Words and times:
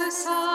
the 0.00 0.10
song. 0.10 0.49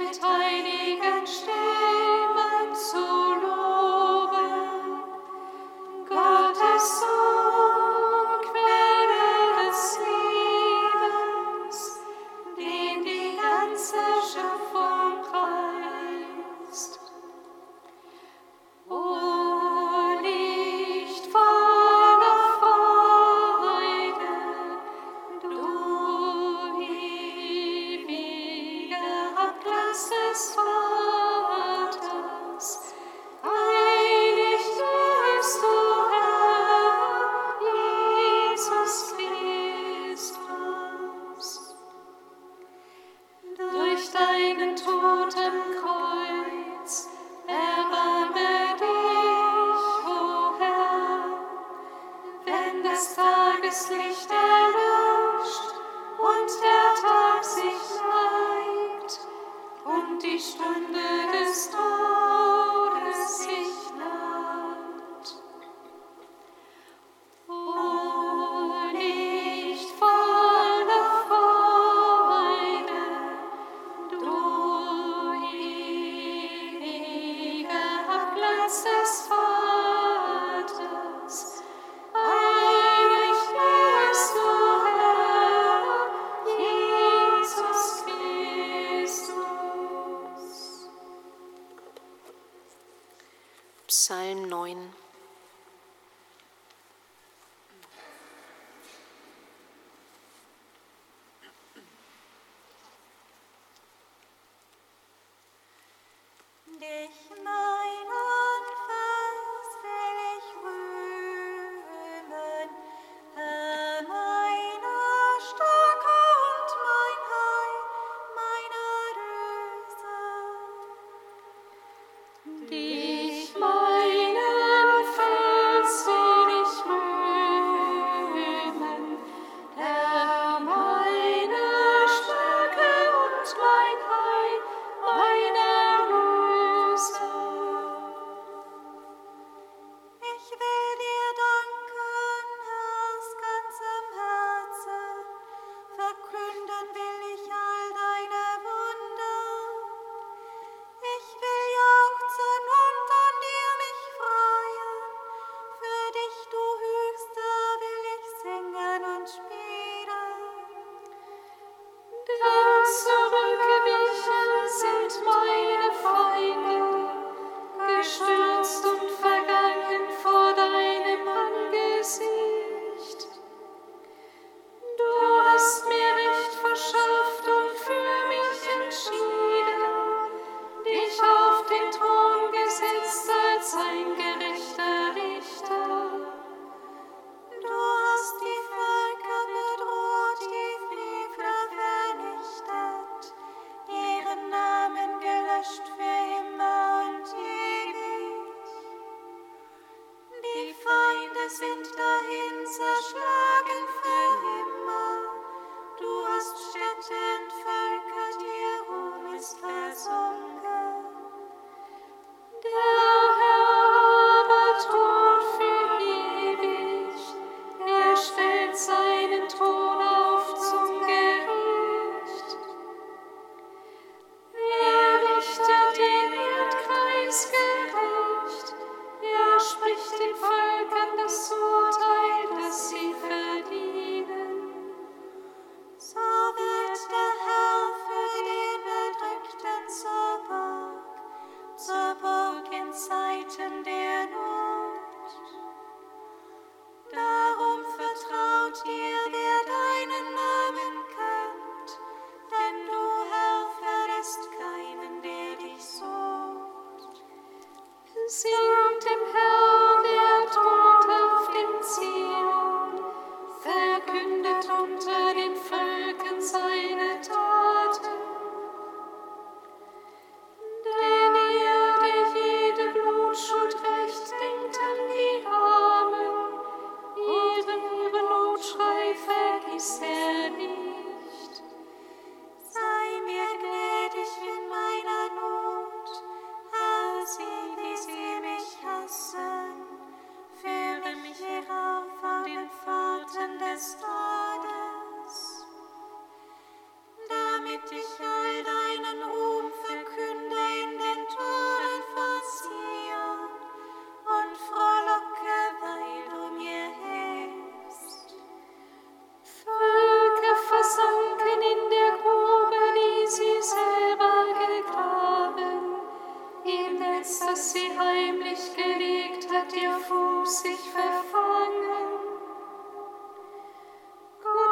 Dich 0.00 0.18
meinen 0.22 0.49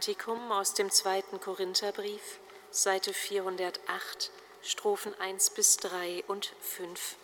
Kantikum 0.00 0.50
aus 0.50 0.72
dem 0.72 0.90
zweiten 0.90 1.40
Korintherbrief, 1.40 2.40
Seite 2.70 3.12
408, 3.12 4.30
Strophen 4.62 5.12
1 5.20 5.50
bis 5.50 5.76
3 5.76 6.24
und 6.26 6.54
5. 6.62 7.16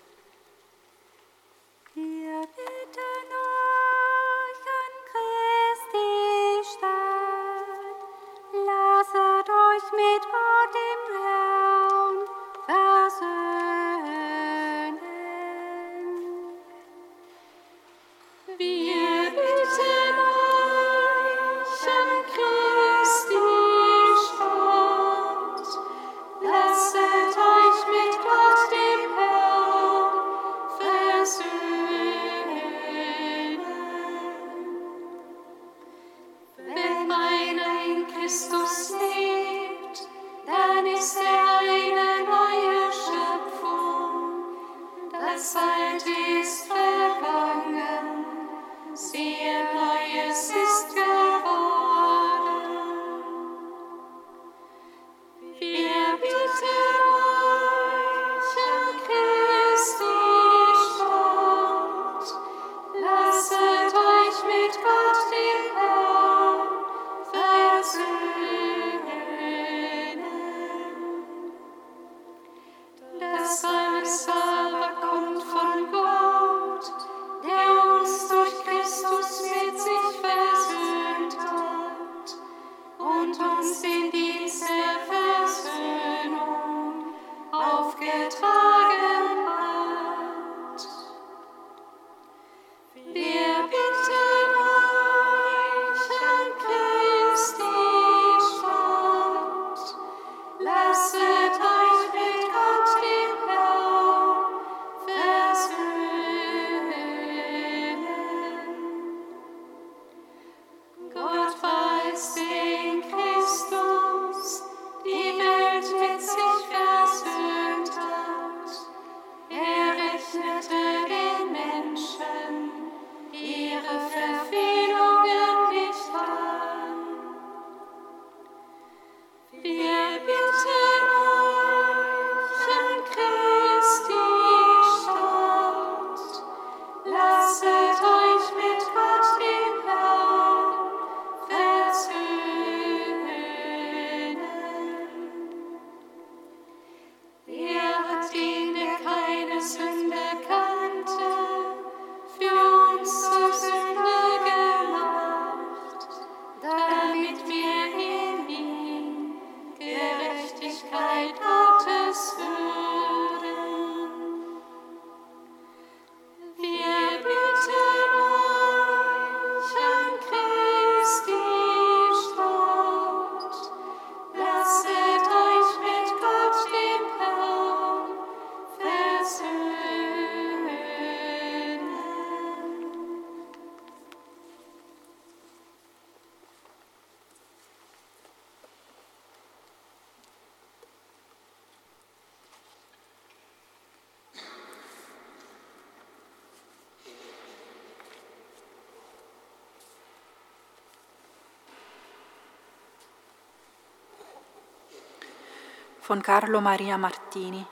von 206.07 206.23
Carlo 206.23 206.61
Maria 206.61 206.97
Martini. 206.99 207.67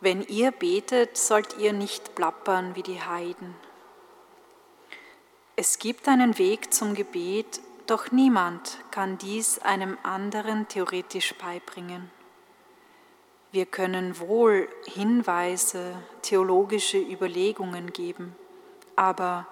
Wenn 0.00 0.22
ihr 0.22 0.50
betet, 0.50 1.16
sollt 1.16 1.56
ihr 1.56 1.72
nicht 1.72 2.16
plappern 2.16 2.74
wie 2.74 2.82
die 2.82 3.00
Heiden. 3.00 3.54
Es 5.54 5.78
gibt 5.78 6.08
einen 6.08 6.36
Weg 6.36 6.74
zum 6.74 6.94
Gebet, 6.94 7.60
doch 7.86 8.10
niemand 8.10 8.78
kann 8.90 9.18
dies 9.18 9.60
einem 9.60 9.98
anderen 10.02 10.66
theoretisch 10.66 11.32
beibringen. 11.36 12.10
Wir 13.52 13.66
können 13.66 14.18
wohl 14.18 14.68
Hinweise, 14.86 15.94
theologische 16.22 16.98
Überlegungen 16.98 17.92
geben, 17.92 18.34
aber 18.96 19.46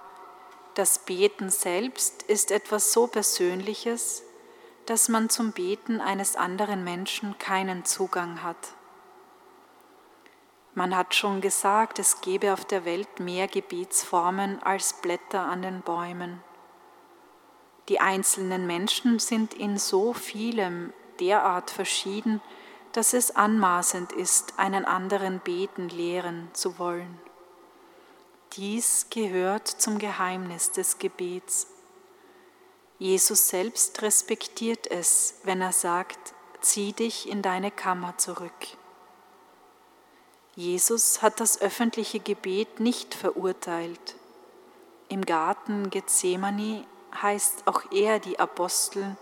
das 0.73 0.99
Beten 0.99 1.49
selbst 1.49 2.21
ist 2.23 2.51
etwas 2.51 2.91
so 2.91 3.07
Persönliches, 3.07 4.23
dass 4.89 5.07
man 5.07 5.29
zum 5.29 5.51
Beten 5.51 6.01
eines 6.01 6.35
anderen 6.35 6.83
Menschen 6.83 7.37
keinen 7.37 7.85
Zugang 7.85 8.41
hat. 8.41 8.73
Man 10.73 10.95
hat 10.95 11.13
schon 11.13 11.41
gesagt, 11.41 11.99
es 11.99 12.21
gebe 12.21 12.53
auf 12.53 12.65
der 12.65 12.85
Welt 12.85 13.19
mehr 13.19 13.47
Gebetsformen 13.47 14.63
als 14.63 14.93
Blätter 14.93 15.41
an 15.41 15.61
den 15.61 15.81
Bäumen. 15.81 16.41
Die 17.87 17.99
einzelnen 17.99 18.65
Menschen 18.65 19.19
sind 19.19 19.53
in 19.53 19.77
so 19.77 20.13
vielem 20.13 20.91
derart 21.19 21.69
verschieden, 21.69 22.41
dass 22.91 23.13
es 23.13 23.35
anmaßend 23.35 24.11
ist, 24.11 24.57
einen 24.57 24.85
anderen 24.85 25.39
beten 25.39 25.89
lehren 25.89 26.49
zu 26.53 26.79
wollen. 26.79 27.19
Dies 28.53 29.05
gehört 29.11 29.67
zum 29.67 29.99
Geheimnis 29.99 30.71
des 30.71 30.97
Gebets. 30.97 31.67
Jesus 32.99 33.47
selbst 33.47 34.01
respektiert 34.01 34.85
es, 34.85 35.39
wenn 35.43 35.61
er 35.61 35.71
sagt, 35.71 36.33
zieh 36.61 36.93
dich 36.93 37.27
in 37.27 37.41
deine 37.41 37.71
Kammer 37.71 38.17
zurück. 38.17 38.51
Jesus 40.55 41.21
hat 41.21 41.39
das 41.39 41.61
öffentliche 41.61 42.19
Gebet 42.19 42.79
nicht 42.79 43.15
verurteilt. 43.15 44.15
Im 45.07 45.25
Garten 45.25 45.89
Gethsemane 45.89 46.85
heißt 47.21 47.63
auch 47.65 47.83
er 47.91 48.19
die 48.19 48.37
Apostel 48.37 49.15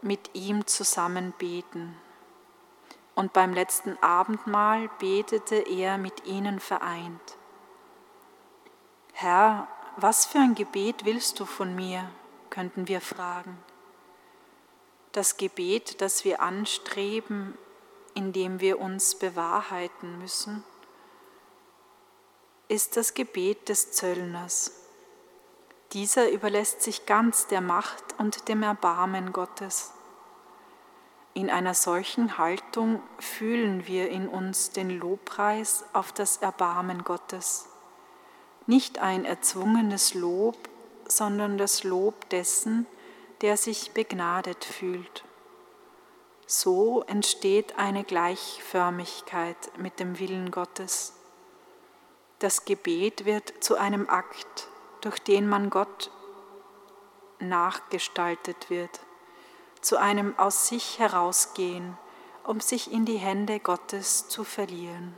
mit 0.00 0.30
ihm 0.34 0.66
zusammen 0.66 1.34
beten 1.36 1.96
und 3.14 3.32
beim 3.32 3.52
letzten 3.52 3.98
Abendmahl 4.02 4.88
betete 4.98 5.56
er 5.56 5.98
mit 5.98 6.24
ihnen 6.26 6.60
vereint. 6.60 7.36
Herr, 9.12 9.68
was 9.96 10.24
für 10.24 10.38
ein 10.38 10.54
Gebet 10.54 11.04
willst 11.04 11.38
du 11.38 11.44
von 11.44 11.74
mir? 11.74 12.08
Könnten 12.52 12.86
wir 12.86 13.00
fragen. 13.00 13.58
Das 15.12 15.38
Gebet, 15.38 16.02
das 16.02 16.24
wir 16.24 16.42
anstreben, 16.42 17.56
indem 18.14 18.60
wir 18.60 18.78
uns 18.78 19.14
bewahrheiten 19.14 20.18
müssen, 20.18 20.62
ist 22.68 22.96
das 22.98 23.14
Gebet 23.14 23.70
des 23.70 23.92
Zöllners. 23.92 24.72
Dieser 25.92 26.30
überlässt 26.30 26.82
sich 26.82 27.06
ganz 27.06 27.46
der 27.46 27.62
Macht 27.62 28.18
und 28.18 28.48
dem 28.48 28.62
Erbarmen 28.62 29.32
Gottes. 29.32 29.92
In 31.34 31.48
einer 31.48 31.74
solchen 31.74 32.36
Haltung 32.36 33.02
fühlen 33.18 33.86
wir 33.86 34.10
in 34.10 34.28
uns 34.28 34.70
den 34.70 34.90
Lobpreis 34.90 35.86
auf 35.94 36.12
das 36.12 36.36
Erbarmen 36.36 37.02
Gottes. 37.04 37.68
Nicht 38.66 38.98
ein 38.98 39.24
erzwungenes 39.24 40.12
Lob, 40.12 40.68
sondern 41.06 41.58
das 41.58 41.84
Lob 41.84 42.28
dessen, 42.30 42.86
der 43.40 43.56
sich 43.56 43.92
begnadet 43.92 44.64
fühlt. 44.64 45.24
So 46.46 47.02
entsteht 47.02 47.78
eine 47.78 48.04
Gleichförmigkeit 48.04 49.56
mit 49.78 50.00
dem 50.00 50.18
Willen 50.18 50.50
Gottes. 50.50 51.14
Das 52.38 52.64
Gebet 52.64 53.24
wird 53.24 53.52
zu 53.62 53.76
einem 53.76 54.08
Akt, 54.08 54.68
durch 55.00 55.18
den 55.18 55.48
man 55.48 55.70
Gott 55.70 56.10
nachgestaltet 57.38 58.70
wird 58.70 59.00
zu 59.82 59.98
einem 59.98 60.38
aus 60.38 60.68
sich 60.68 60.98
herausgehen, 60.98 61.98
um 62.44 62.60
sich 62.60 62.90
in 62.90 63.04
die 63.04 63.18
Hände 63.18 63.60
Gottes 63.60 64.28
zu 64.28 64.44
verlieren. 64.44 65.14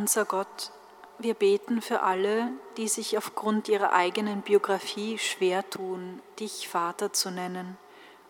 Unser 0.00 0.24
Gott, 0.24 0.70
wir 1.18 1.34
beten 1.34 1.82
für 1.82 2.00
alle, 2.00 2.48
die 2.78 2.88
sich 2.88 3.18
aufgrund 3.18 3.68
ihrer 3.68 3.92
eigenen 3.92 4.40
Biografie 4.40 5.18
schwer 5.18 5.68
tun, 5.68 6.22
dich 6.38 6.70
Vater 6.70 7.12
zu 7.12 7.30
nennen 7.30 7.76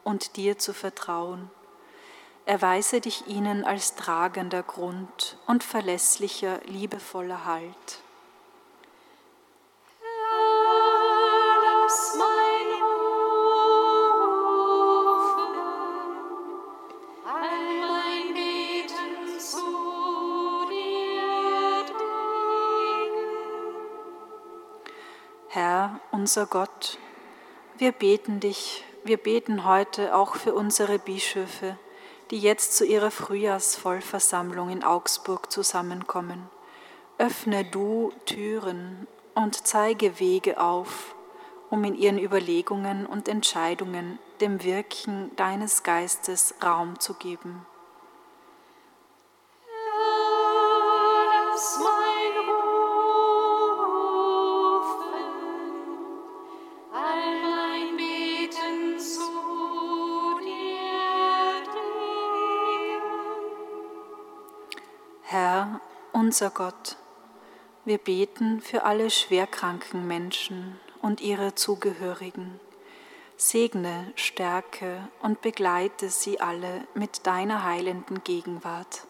und 0.02 0.37
dir 0.37 0.59
zu 0.59 0.74
vertrauen. 0.74 1.48
Erweise 2.44 3.00
dich 3.00 3.28
ihnen 3.28 3.64
als 3.64 3.94
tragender 3.94 4.64
Grund 4.64 5.38
und 5.46 5.62
verlässlicher, 5.62 6.59
liebevoller 6.64 7.44
Halt. 7.44 8.02
Unser 26.20 26.44
Gott, 26.44 26.98
wir 27.78 27.92
beten 27.92 28.40
dich, 28.40 28.85
wir 29.04 29.16
beten 29.16 29.64
heute 29.64 30.14
auch 30.14 30.35
für 30.35 30.52
unsere 30.52 30.98
Bischöfe, 30.98 31.78
die 32.30 32.38
jetzt 32.38 32.76
zu 32.76 32.85
ihrer 32.85 33.11
Frühjahrsvollversammlung 33.11 34.68
in 34.68 34.85
Augsburg 34.85 35.50
zusammenkommen. 35.50 36.50
Öffne 37.16 37.64
du 37.64 38.12
Türen 38.26 39.06
und 39.35 39.66
zeige 39.66 40.20
Wege 40.20 40.61
auf, 40.61 41.14
um 41.70 41.85
in 41.85 41.94
ihren 41.94 42.18
Überlegungen 42.18 43.06
und 43.06 43.26
Entscheidungen 43.26 44.18
dem 44.42 44.62
Wirken 44.62 45.35
deines 45.37 45.85
Geistes 45.85 46.54
Raum 46.62 47.00
zu 47.00 47.14
geben. 47.14 47.64
Unser 66.30 66.50
Gott, 66.50 66.94
wir 67.84 67.98
beten 67.98 68.60
für 68.60 68.84
alle 68.84 69.10
schwerkranken 69.10 70.06
Menschen 70.06 70.78
und 71.02 71.20
ihre 71.20 71.56
Zugehörigen. 71.56 72.60
Segne, 73.36 74.12
stärke 74.14 75.08
und 75.22 75.40
begleite 75.40 76.08
sie 76.08 76.40
alle 76.40 76.86
mit 76.94 77.26
deiner 77.26 77.64
heilenden 77.64 78.22
Gegenwart. 78.22 79.08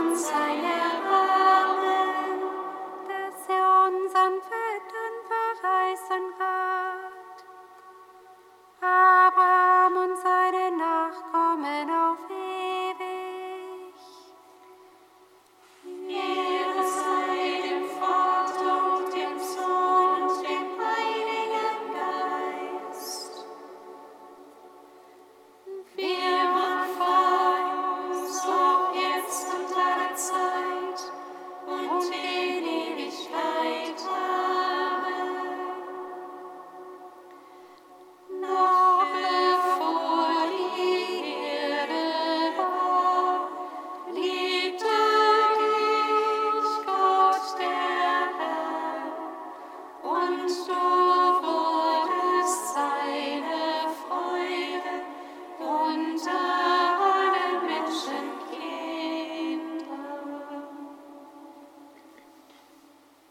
once 0.00 0.26
I 0.26 0.52
am. 0.52 0.77